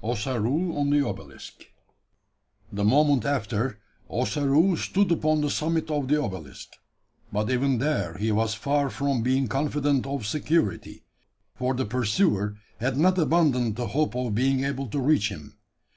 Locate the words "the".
0.90-1.04, 2.72-2.84, 5.40-5.50, 6.06-6.22, 11.74-11.84, 13.74-13.88